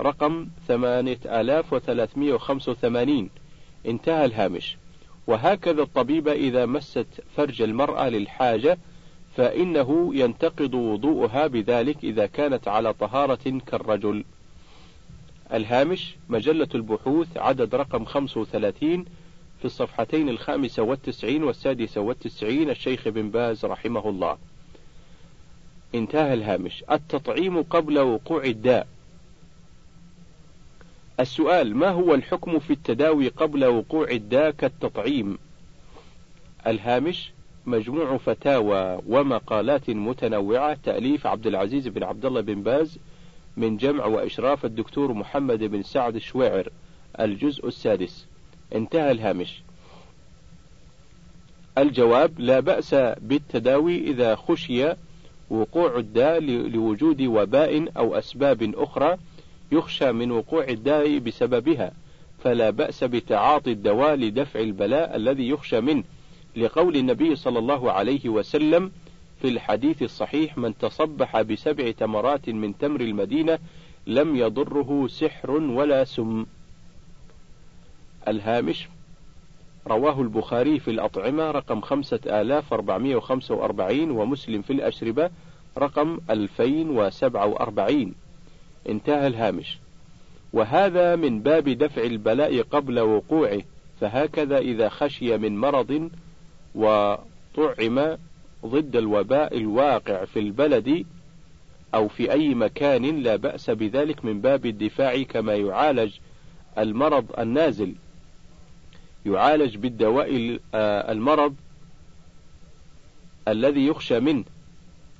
[0.00, 3.30] رقم 8385
[3.86, 4.76] انتهى الهامش
[5.26, 8.78] وهكذا الطبيب إذا مست فرج المرأة للحاجة
[9.36, 14.24] فإنه ينتقض وضوءها بذلك إذا كانت على طهارة كالرجل.
[15.52, 19.04] الهامش مجلة البحوث عدد رقم 35
[19.58, 24.38] في الصفحتين الخامسة والتسعين والسادسة والتسعين الشيخ بن باز رحمه الله.
[25.94, 26.84] انتهى الهامش.
[26.90, 28.86] التطعيم قبل وقوع الداء.
[31.20, 35.38] السؤال ما هو الحكم في التداوي قبل وقوع الداء كالتطعيم؟
[36.66, 37.32] الهامش
[37.66, 42.98] مجموع فتاوى ومقالات متنوعة تأليف عبد العزيز بن عبد الله بن باز
[43.56, 46.68] من جمع وإشراف الدكتور محمد بن سعد الشويعر
[47.20, 48.26] الجزء السادس.
[48.74, 49.62] انتهى الهامش.
[51.78, 54.92] الجواب لا بأس بالتداوي إذا خشي
[55.50, 59.16] وقوع الداء لوجود وباء أو أسباب أخرى
[59.72, 61.92] يخشى من وقوع الداء بسببها
[62.44, 66.04] فلا بأس بتعاطي الدواء لدفع البلاء الذي يخشى منه.
[66.56, 68.92] لقول النبي صلى الله عليه وسلم
[69.40, 73.58] في الحديث الصحيح من تصبح بسبع تمرات من تمر المدينة
[74.06, 76.46] لم يضره سحر ولا سم.
[78.28, 78.88] الهامش
[79.86, 85.30] رواه البخاري في الأطعمة رقم خمسة آلاف أربعمائة وخمسة وأربعين ومسلم في الأشربة
[85.78, 88.14] رقم ألفين وسبعة وأربعين.
[88.88, 89.78] انتهى الهامش.
[90.52, 93.62] وهذا من باب دفع البلاء قبل وقوعه
[94.00, 96.10] فهكذا إذا خشي من مرض
[96.74, 98.16] وطعم
[98.66, 101.04] ضد الوباء الواقع في البلد
[101.94, 106.12] أو في أي مكان لا بأس بذلك من باب الدفاع كما يعالج
[106.78, 107.94] المرض النازل.
[109.26, 111.54] يعالج بالدواء آه، المرض
[113.48, 114.44] الذي يخشى منه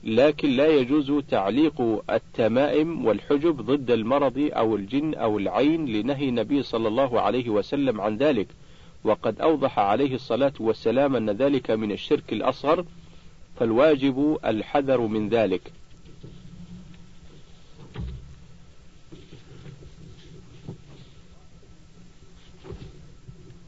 [0.05, 6.89] لكن لا يجوز تعليق التمائم والحجب ضد المرض أو الجن أو العين لنهي النبي صلى
[6.89, 8.47] الله عليه وسلم عن ذلك.
[9.05, 12.85] وقد أوضح عليه الصلاة والسلام أن ذلك من الشرك الأصغر
[13.57, 15.73] فالواجب الحذر من ذلك.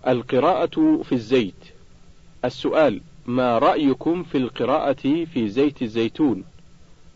[0.07, 1.55] القراءة في الزيت.
[2.45, 6.45] السؤال ما رأيكم في القراءة في زيت الزيتون؟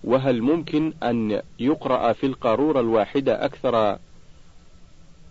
[0.05, 3.99] وهل ممكن أن يقرأ في القارورة الواحدة أكثر؟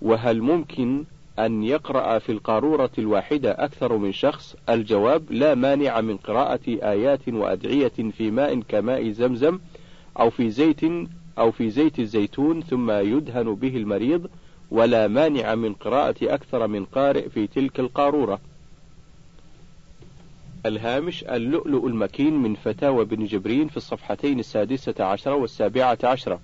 [0.01, 1.05] وهل ممكن
[1.39, 8.11] أن يقرأ في القارورة الواحدة أكثر من شخص الجواب لا مانع من قراءة آيات وأدعية
[8.17, 9.59] في ماء كماء زمزم
[10.19, 10.81] أو في زيت
[11.39, 14.29] أو في زيت الزيتون ثم يدهن به المريض
[14.71, 18.39] ولا مانع من قراءة أكثر من قارئ في تلك القارورة.
[20.65, 26.39] الهامش اللؤلؤ المكين من فتاوى بن جبرين في الصفحتين السادسة عشرة والسابعة عشرة.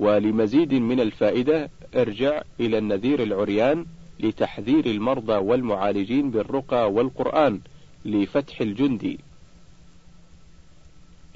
[0.00, 3.86] ولمزيد من الفائدة ارجع إلى النذير العريان
[4.20, 7.60] لتحذير المرضى والمعالجين بالرقى والقرآن
[8.04, 9.18] لفتح الجندي.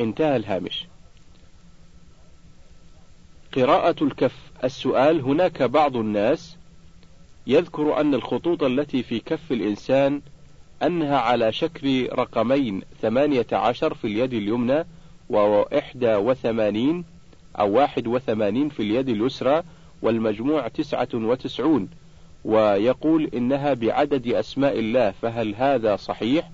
[0.01, 0.87] انتهى الهامش.
[3.57, 6.57] قراءة الكف السؤال هناك بعض الناس
[7.47, 10.21] يذكر أن الخطوط التي في كف الإنسان
[10.83, 14.85] أنها على شكل رقمين ثمانية عشر في اليد اليمنى
[15.29, 17.05] وإحدى وثمانين
[17.59, 19.63] أو واحد وثمانين في اليد اليسرى
[20.03, 21.89] والمجموع تسعة وتسعون
[22.45, 26.51] ويقول إنها بعدد أسماء الله فهل هذا صحيح؟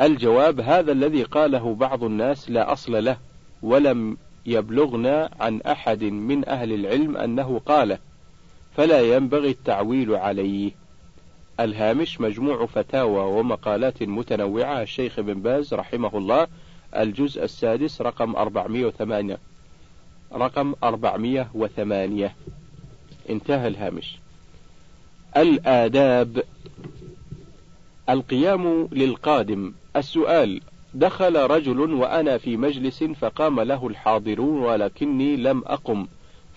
[0.00, 3.16] الجواب هذا الذي قاله بعض الناس لا أصل له
[3.62, 7.98] ولم يبلغنا عن أحد من أهل العلم أنه قال
[8.76, 10.72] فلا ينبغي التعويل عليه
[11.60, 16.46] الهامش مجموع فتاوى ومقالات متنوعة الشيخ بن باز رحمه الله
[17.02, 19.38] الجزء السادس رقم 408
[20.32, 22.34] رقم 408
[23.30, 24.18] انتهى الهامش.
[25.36, 26.42] الآداب.
[28.08, 29.72] القيام للقادم.
[29.96, 30.60] السؤال
[30.94, 36.06] دخل رجل وأنا في مجلس فقام له الحاضرون ولكني لم أقم.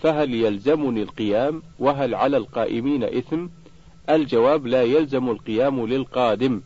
[0.02, 3.46] فهل يلزمني القيام؟ وهل على القائمين إثم؟
[4.10, 6.60] الجواب لا يلزم القيام للقادم.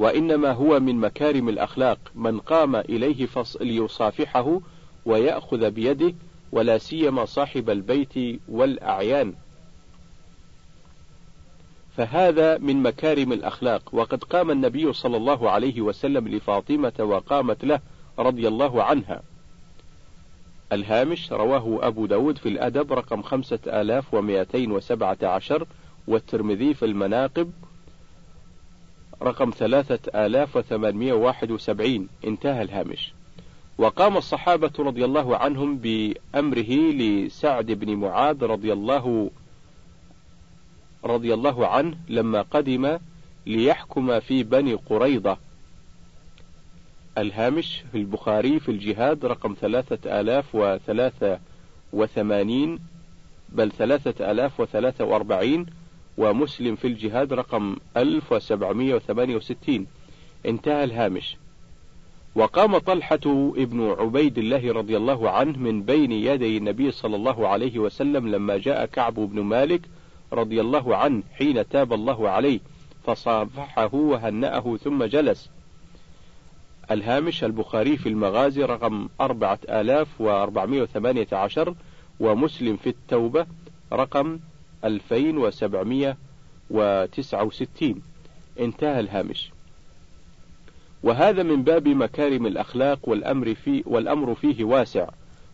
[0.00, 3.28] وإنما هو من مكارم الأخلاق من قام إليه
[3.60, 4.60] ليصافحه
[5.06, 6.14] ويأخذ بيده
[6.52, 9.34] ولا سيما صاحب البيت والأعيان.
[11.96, 13.82] فهذا من مكارم الأخلاق.
[13.92, 17.80] وقد قام النبي صلى الله عليه وسلم لفاطمة وقامت له
[18.18, 19.22] رضي الله عنها.
[20.72, 25.66] الهامش رواه أبو داود في الأدب رقم خمسة آلاف ومائتين وسبعة عشر
[26.06, 27.52] والترمذي في المناقب
[29.22, 32.08] رقم ثلاثة آلاف وثمانمائة واحد وسبعين.
[32.24, 33.12] انتهى الهامش.
[33.78, 39.30] وقام الصحابة رضي الله عنهم بأمره لسعد بن معاذ رضي الله
[41.04, 42.98] رضي الله عنه لما قدم
[43.46, 45.36] ليحكم في بني قريضة
[47.18, 51.38] الهامش في البخاري في الجهاد رقم ثلاثة آلاف وثلاثة
[51.92, 52.78] وثمانين
[53.48, 55.66] بل ثلاثة آلاف وثلاثة وأربعين.
[56.20, 59.86] ومسلم في الجهاد رقم ألف وسبعمائة وثمانية وستين.
[60.46, 61.36] انتهى الهامش.
[62.34, 67.78] وقام طلحة ابن عبيد الله رضي الله عنه من بين يدي النبي صلى الله عليه
[67.78, 69.80] وسلم لما جاء كعب بن مالك
[70.32, 72.60] رضي الله عنه حين تاب الله عليه
[73.06, 75.50] فصافحه وهنأه ثم جلس.
[76.90, 81.74] الهامش البخاري في المغازي رقم أربعة آلاف وأربعمائة وثمانية عشر
[82.20, 83.46] ومسلم في التوبة
[83.92, 84.38] رقم
[84.84, 86.16] ألفين وسبعمائة
[86.70, 88.02] وتسعة وستين.
[88.60, 89.50] انتهى الهامش.
[91.02, 95.08] وهذا من باب مكارم الأخلاق والأمر, في والأمر فيه واسع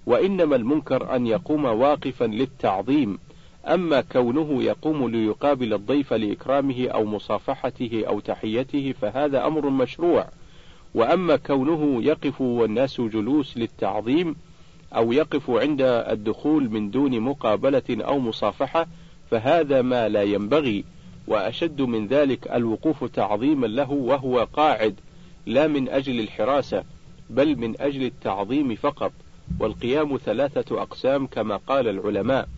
[0.07, 3.19] وإنما المنكر أن يقوم واقفا للتعظيم
[3.67, 10.29] أما كونه يقوم ليقابل الضيف لإكرامه أو مصافحته أو تحيته فهذا أمر مشروع.
[10.95, 14.37] وأما كونه يقف والناس جلوس للتعظيم
[14.97, 18.87] أو يقف عند الدخول من دون مقابلة أو مصافحة
[19.31, 20.85] فهذا ما لا ينبغي
[21.27, 24.95] وأشد من ذلك الوقوف تعظيما له وهو قاعد
[25.47, 26.85] لا من أجل الحراسة
[27.31, 29.13] بل من أجل التعظيم فقط
[29.61, 32.49] والقيام ثلاثة أقسام كما قال العلماء.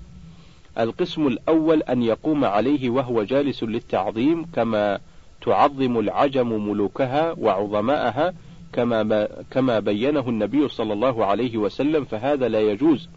[0.79, 5.01] القسم الأول أن يقوم عليه وهو جالس للتعظيم كما
[5.43, 8.35] تعظم العجم ملوكها وعظماءها
[8.73, 13.09] كما كما بينه النبي صلى الله عليه وسلم فهذا لا يجوز.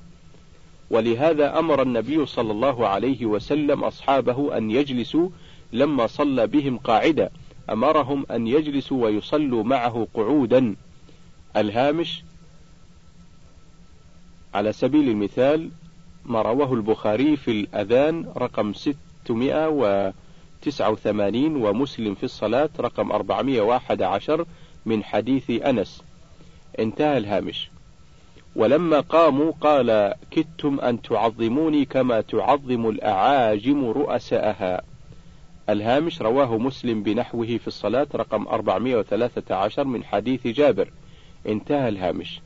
[0.91, 5.29] ولهذا أمر النبي صلى الله عليه وسلم أصحابه أن يجلسوا
[5.73, 7.31] لما صلى بهم قاعدة
[7.69, 10.75] أمرهم أن يجلسوا ويصلوا معه قعودا.
[11.57, 12.23] الهامش
[14.53, 15.69] على سبيل المثال
[16.25, 24.45] ما رواه البخاري في الأذان رقم 689 ومسلم في الصلاة رقم 411
[24.85, 26.03] من حديث أنس.
[26.79, 27.71] انتهى الهامش.
[28.55, 34.81] ولما قاموا قال كدتم أن تعظموني كما تعظم الأعاجم رؤساءها.
[35.69, 40.91] الهامش رواه مسلم بنحوه في الصلاة رقم 413 من حديث جابر.
[41.47, 42.41] انتهى الهامش.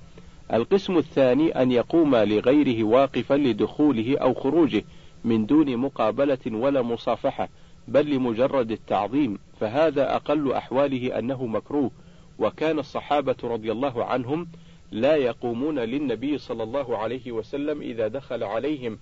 [0.54, 4.84] القسم الثاني أن يقوم لغيره واقفا لدخوله أو خروجه
[5.24, 7.50] من دون مقابلة ولا مصافحة
[7.88, 11.92] بل لمجرد التعظيم فهذا أقل أحواله أنه مكروه.
[12.40, 14.48] وكان الصحابة رضي الله عنهم
[14.92, 19.00] لا يقومون للنبي صلى الله عليه وسلم إذا دخل عليهم.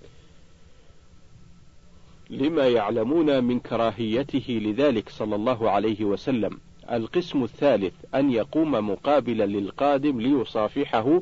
[2.30, 6.58] لما يعلمون من كراهيته لذلك صلى الله عليه وسلم.
[6.92, 11.20] القسم الثالث أن يقوم مقابلا للقادم ليصافحه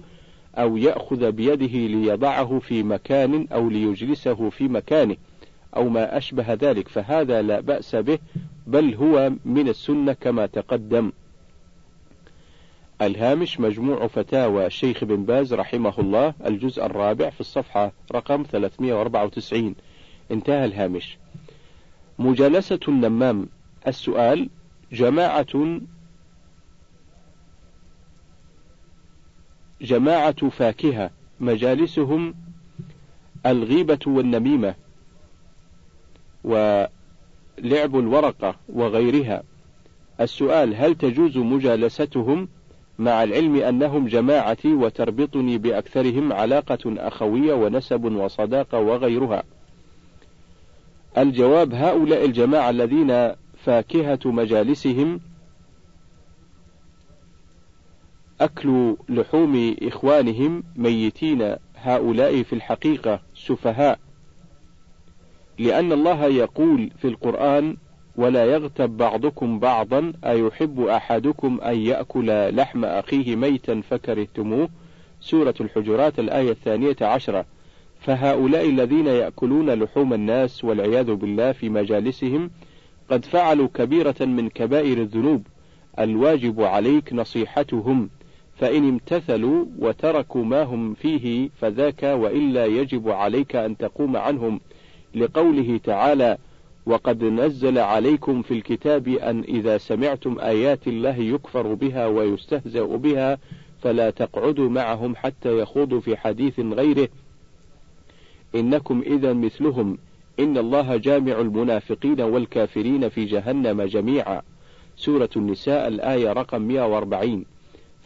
[0.55, 5.17] أو يأخذ بيده ليضعه في مكان أو ليجلسه في مكانه
[5.77, 6.89] أو ما أشبه ذلك.
[6.89, 8.19] فهذا لا بأس به
[8.67, 11.13] بل هو من السنة كما تقدم.
[13.07, 19.75] الهامش مجموع فتاوى الشيخ بن باز رحمه الله الجزء الرابع في الصفحة رقم 394
[20.31, 21.19] انتهى الهامش.
[22.19, 23.49] مجالسة النمام.
[23.87, 24.51] السؤال
[24.93, 25.81] جماعة
[29.81, 32.35] جماعة فاكهة مجالسهم
[33.47, 34.75] الغيبة والنميمة
[36.45, 36.89] ولعب
[37.99, 39.43] الورقة وغيرها.
[40.21, 42.49] السؤال هل تجوز مجالستهم
[42.99, 49.43] مع العلم أنهم جماعتي وتربطني بأكثرهم علاقة أخوية ونسب وصداقة وغيرها.
[51.19, 53.33] الجواب هؤلاء الجماعة الذين
[53.65, 55.21] فاكهة مجالسهم
[58.41, 63.99] أكل لحوم إخوانهم ميتين هؤلاء في الحقيقة سفهاء
[65.59, 67.77] لأن الله يقول في القرآن
[68.17, 74.69] ولا يغتب بعضكم بعضا أيحب أحدكم أن يأكل لحم أخيه ميتا فكرهتموه؟
[75.21, 77.45] سورة الحجرات الآية الثانية عشرة.
[78.01, 82.51] فهؤلاء الذين يأكلون لحوم الناس والعياذ بالله في مجالسهم
[83.11, 85.47] قد فعلوا كبيرة من كبائر الذنوب.
[85.99, 88.11] الواجب عليك نصيحتهم
[88.57, 94.61] فإن امتثلوا وتركوا ما هم فيه فذاك وإلا يجب عليك أن تقوم عنهم.
[95.15, 96.39] لقوله تعالى
[96.87, 103.39] وقد نزل عليكم في الكتاب أن إذا سمعتم آيات الله يكفر بها ويستهزأ بها
[103.83, 107.09] فلا تقعدوا معهم حتى يخوضوا في حديث غيره.
[108.55, 109.99] إنكم إذا مثلهم.
[110.41, 114.43] إن الله جامع المنافقين والكافرين في جهنم جميعا.
[114.97, 117.45] سورة النساء الآية رقم 140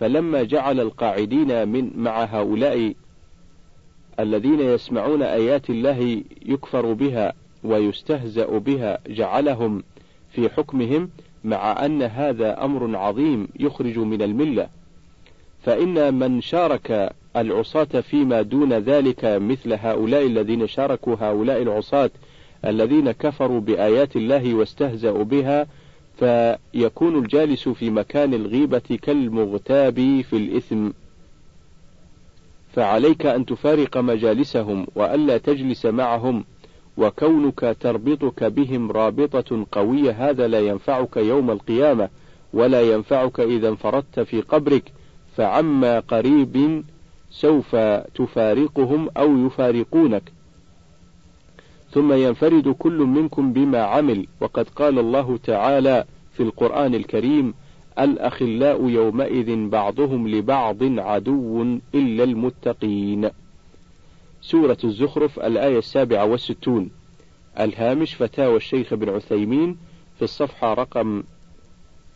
[0.01, 2.95] فلما جعل القاعدين من مع هؤلاء
[4.21, 7.33] الذين يسمعون آيات الله يكفر بها
[7.67, 9.83] ويستهزأ بها جعلهم
[10.31, 11.11] في حكمهم
[11.45, 14.69] مع أن هذا أمر عظيم يخرج من الملة.
[15.63, 22.11] فإن من شارك العصاة فيما دون ذلك مثل هؤلاء الذين شاركوا هؤلاء العصاة
[22.65, 25.67] الذين كفروا بآيات الله واستهزأوا بها
[26.19, 29.95] فيكون الجالس في مكان الغيبة كالمغتاب
[30.31, 30.91] في الإثم.
[32.73, 36.45] فعليك أن تفارق مجالسهم وألا تجلس معهم.
[36.97, 42.09] وكونك تربطك بهم رابطة قوية هذا لا ينفعك يوم القيامة
[42.53, 44.93] ولا ينفعك إذا انفردت في قبرك.
[45.37, 46.85] فعما قريب
[47.31, 47.77] سوف
[48.15, 50.33] تفارقهم أو يفارقونك.
[51.91, 54.27] ثم ينفرد كل منكم بما عمل.
[54.41, 57.55] وقد قال الله تعالى في القرآن الكريم
[57.99, 61.63] الأخلاء يومئذ بعضهم لبعض عدو
[61.95, 63.31] إلا المتقين.
[64.47, 66.91] سورة الزخرف الآية السابعة والستون.
[67.61, 69.77] الهامش فتاوى الشيخ ابن عثيمين
[70.17, 71.23] في الصفحة رقم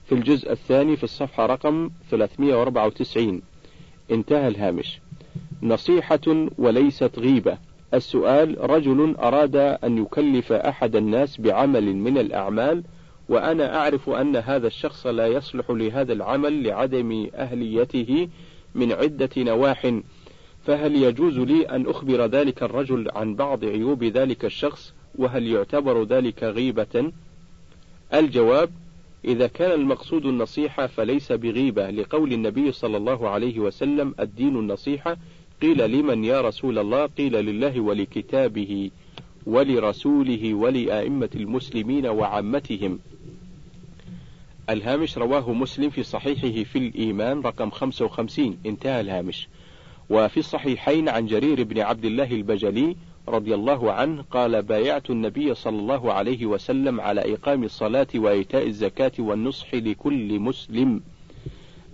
[0.04, 3.42] في الجزء الثاني في الصفحة رقم 394
[4.10, 5.00] انتهى الهامش.
[5.62, 7.58] نصيحة وليست غيبة.
[7.94, 12.84] السؤال رجل أراد أن يكلف أحد الناس بعمل من الأعمال
[13.28, 18.28] وأنا أعرف أن هذا الشخص لا يصلح لهذا العمل لعدم أهليته
[18.74, 19.92] من عدة نواح.
[20.66, 26.42] فهل يجوز لي أن أخبر ذلك الرجل عن بعض عيوب ذلك الشخص؟ وهل يعتبر ذلك
[26.42, 27.12] غيبة؟
[28.14, 28.70] الجواب
[29.24, 35.16] إذا كان المقصود النصيحة فليس بغيبة لقول النبي صلى الله عليه وسلم الدين النصيحة
[35.62, 38.90] قيل لمن يا رسول الله؟ قيل لله ولكتابه
[39.46, 42.98] ولرسوله ولأئمة المسلمين وعامتهم.
[44.70, 49.48] الهامش رواه مسلم في صحيحه في الإيمان رقم 55 انتهى الهامش.
[50.10, 52.96] وفي الصحيحين عن جرير بن عبد الله البجلي
[53.28, 59.12] رضي الله عنه قال بايعت النبي صلى الله عليه وسلم على إقام الصلاة وإيتاء الزكاة
[59.18, 61.00] والنصح لكل مسلم.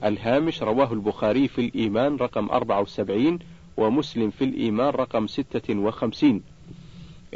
[0.04, 3.38] الهامش رواه البخاري في الإيمان رقم 74
[3.76, 6.42] ومسلم في الإيمان رقم 56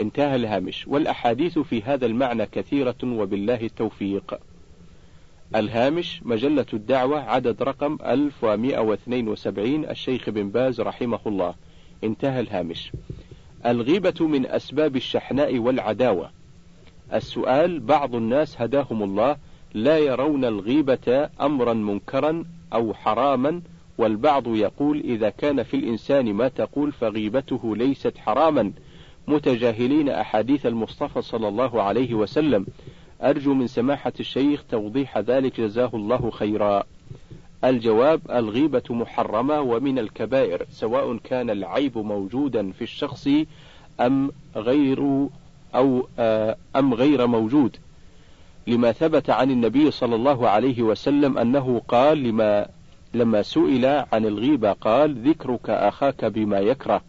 [0.01, 0.89] انتهى الهامش.
[0.89, 4.39] والأحاديث في هذا المعنى كثيرة وبالله التوفيق.
[5.57, 11.55] الهامش مجلة الدعوة عدد رقم 1172 الشيخ بن باز رحمه الله.
[12.05, 12.93] انتهى الهامش.
[13.67, 16.31] الغيبة من أسباب الشحناء والعداوة.
[17.13, 19.37] السؤال بعض الناس هداهم الله
[19.75, 23.63] لا يرون الغيبة أمرا منكرا أو حراما
[23.99, 28.73] والبعض يقول إذا كان في الإنسان ما تقول فغيبته ليست حراما.
[29.29, 32.67] متجاهلين أحاديث المصطفى صلى الله عليه وسلم.
[33.23, 36.83] أرجو من سماحة الشيخ توضيح ذلك جزاه الله خيرا.
[37.65, 43.29] الجواب الغيبة محرمة ومن الكبائر سواء كان العيب موجودا في الشخص
[44.01, 45.29] أم غير
[45.75, 47.77] أو آه، أم غير موجود.
[48.67, 52.67] لما ثبت عن النبي صلى الله عليه وسلم أنه قال لما
[53.15, 57.03] لما سئل عن الغيبة قال ذكرك أخاك بما يكره.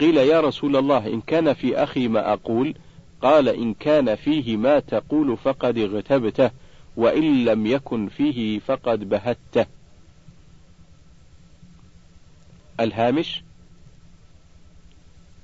[0.00, 2.74] قيل يا رسول الله إن كان في أخي ما أقول
[3.22, 6.50] قال إن كان فيه ما تقول فقد اغتبته
[6.96, 9.66] وإن لم يكن فيه فقد بهته.
[12.80, 13.42] الهامش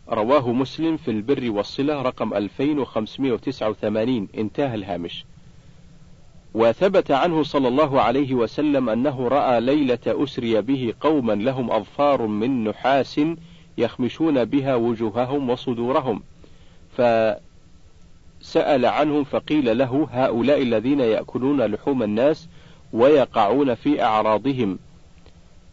[0.09, 5.25] رواه مسلم في البر والصلة رقم 2589 انتهى الهامش.
[6.55, 12.65] وثبت عنه صلى الله عليه وسلم أنه رأى ليلة أسري به قوما لهم أظفار من
[12.65, 13.21] نحاس
[13.79, 16.23] يخمشون بها وجوههم وصدورهم.
[18.49, 22.49] فسأل عنهم فقيل له هؤلاء الذين يأكلون لحوم الناس
[22.93, 24.79] ويقعون في أعراضهم.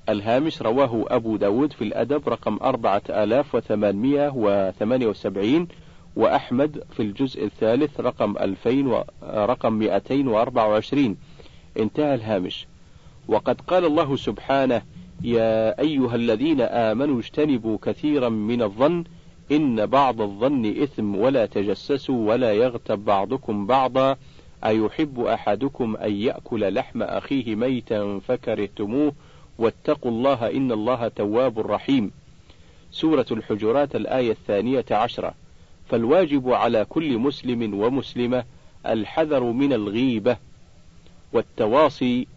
[0.09, 5.67] الهامش رواه أبو داود في الأدب رقم أربعة آلاف وثمانمائة وثمانية وسبعين
[6.15, 9.03] وأحمد في الجزء الثالث رقم ألفين و...
[9.23, 11.17] رقم مئتين وأربعة وعشرين.
[11.79, 12.67] انتهى الهامش.
[13.27, 14.81] وقد قال الله سبحانه
[15.23, 19.03] يا أيها الذين آمنوا اجتنبوا كثيرا من الظن
[19.51, 24.17] إن بعض الظن إثم ولا تجسسوا ولا يغتب بعضكم بعضا.
[24.65, 29.13] أيحب أحدكم أن يأكل لحم أخيه ميتا فكرهتموه.
[29.57, 32.11] واتقوا الله إن الله تواب رحيم.
[32.91, 35.33] سورة الحجرات الآية الثانية عشرة.
[35.89, 38.43] فالواجب على كل مسلم ومسلمة
[38.87, 40.37] الحذر من الغيبة
[41.33, 42.27] والتواصي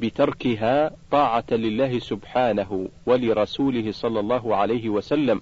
[0.00, 5.40] بتركها طاعة لله سبحانه ولرسوله صلى الله عليه وسلم.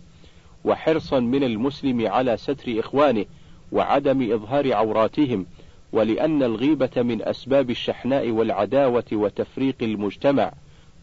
[0.64, 3.24] وحرصا من المسلم على ستر إخوانه
[3.72, 5.46] وعدم إظهار عوراتهم
[5.92, 10.52] ولأن الغيبة من أسباب الشحناء والعداوة وتفريق المجتمع.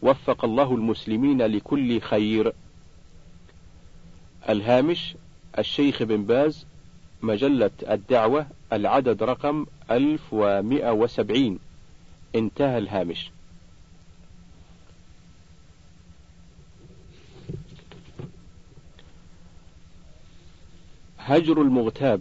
[0.02, 2.52] وفق الله المسلمين لكل خير.
[4.48, 5.14] الهامش
[5.58, 6.66] الشيخ بن باز
[7.22, 11.58] مجلة الدعوة العدد رقم 1170
[12.34, 13.30] انتهى الهامش.
[21.28, 22.20] هجر المغتاب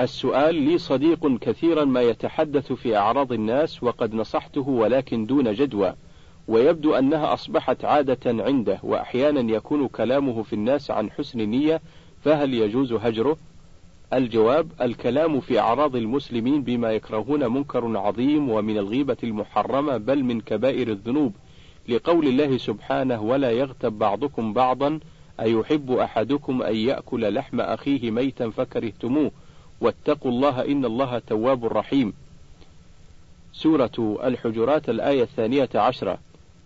[0.00, 5.94] السؤال لي صديق كثيرا ما يتحدث في أعراض الناس وقد نصحته ولكن دون جدوى
[6.48, 11.80] ويبدو أنها أصبحت عادة عنده وأحيانا يكون كلامه في الناس عن حسن نية
[12.24, 13.36] فهل يجوز هجره؟
[14.12, 20.88] الجواب الكلام في أعراض المسلمين بما يكرهون منكر عظيم ومن الغيبة المحرمة بل من كبائر
[20.88, 21.32] الذنوب
[21.88, 25.00] لقول الله سبحانه ولا يغتب بعضكم بعضا
[25.40, 29.30] أيحب أحدكم أن يأكل لحم أخيه ميتا فكرهتموه؟
[29.80, 32.12] واتقوا الله إن الله تواب رحيم.
[33.52, 36.18] سورة الحجرات الآية الثانية عشرة.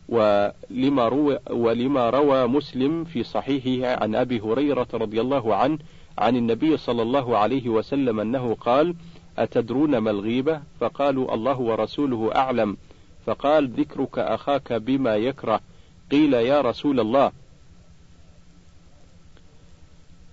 [0.08, 5.78] ولما روى, ولما روى مسلم في صحيحه عن أبي هريرة رضي الله عنه
[6.18, 8.94] عن النبي صلى الله عليه وسلم أنه قال
[9.38, 12.76] أتدرون ما الغيبة؟ فقالوا الله ورسوله أعلم.
[13.26, 15.60] فقال ذكرك أخاك بما يكره.
[16.10, 17.32] قيل يا رسول الله.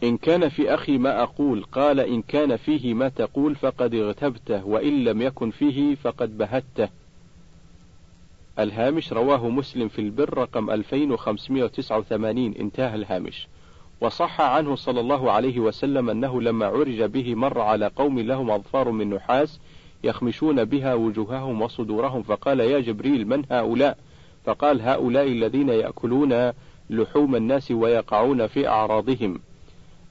[0.03, 5.03] إن كان في أخي ما أقول قال إن كان فيه ما تقول فقد اغتبته وإن
[5.03, 6.89] لم يكن فيه فقد بهته.
[8.59, 13.47] الهامش رواه مسلم في البر رقم 2589 انتهى الهامش.
[14.01, 18.91] وصح عنه صلى الله عليه وسلم أنه لما عرج به مر على قوم لهم أظفار
[18.91, 19.59] من نحاس
[20.03, 23.97] يخمشون بها وجوههم وصدورهم فقال يا جبريل من هؤلاء؟
[24.45, 26.51] فقال هؤلاء الذين يأكلون
[26.89, 29.39] لحوم الناس ويقعون في أعراضهم.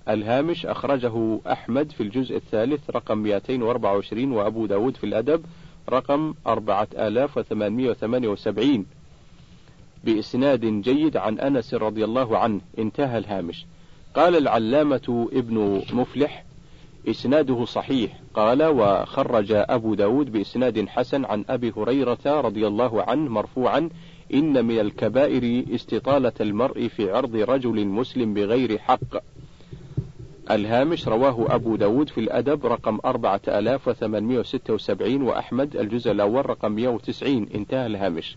[0.09, 5.45] الهامش أخرجه أحمد في الجزء الثالث رقم 224 وأبو داود في الأدب
[5.89, 8.87] رقم 4878
[10.05, 13.67] بإسناد جيد عن أنس رضي الله عنه انتهى الهامش.
[14.15, 16.45] قال العلامة ابن مفلح
[17.09, 18.21] إسناده صحيح.
[18.35, 23.91] قال وخرج أبو داود بإسناد حسن عن أبي هريرة رضي الله عنه مرفوعا
[24.35, 29.17] إن من الكبائر استطالة المرء في عرض رجل مسلم بغير حق.
[30.51, 38.37] الهامش رواه أبو داود في الأدب رقم 4876 وأحمد الجزء الأول رقم 190 انتهى الهامش.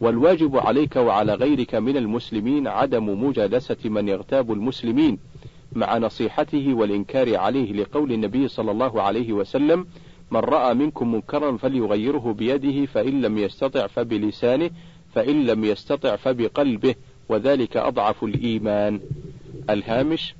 [0.00, 5.18] والواجب عليك وعلى غيرك من المسلمين عدم مجالسة من يغتاب المسلمين
[5.72, 9.86] مع نصيحته والإنكار عليه لقول النبي صلى الله عليه وسلم
[10.30, 14.70] من رأى منكم منكرا فليغيره بيده فإن لم يستطع فبلسانه
[15.14, 16.94] فإن لم يستطع فبقلبه
[17.28, 19.00] وذلك أضعف الإيمان.
[19.70, 20.34] الهامش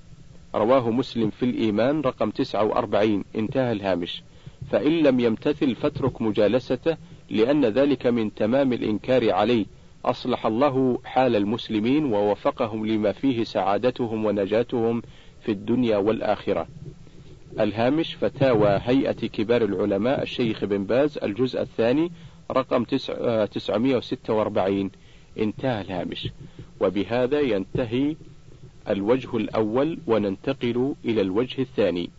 [0.54, 4.22] رواه مسلم في الإيمان رقم 49 انتهى الهامش.
[4.70, 6.96] فإن لم يمتثل فاترك مجالسته
[7.30, 9.66] لأن ذلك من تمام الإنكار عليه.
[10.04, 15.02] أصلح الله حال المسلمين ووفقهم لما فيه سعادتهم ونجاتهم
[15.40, 16.66] في الدنيا والآخرة.
[17.60, 22.12] الهامش فتاوى هيئة كبار العلماء الشيخ بن باز الجزء الثاني
[22.50, 24.90] رقم 946
[25.38, 26.28] انتهى الهامش.
[26.80, 28.16] وبهذا ينتهي
[28.92, 32.10] الوجه الأول وننتقل إلى الوجه الثاني.